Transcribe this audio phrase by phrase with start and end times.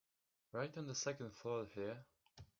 [0.51, 2.03] Right on the second floor there.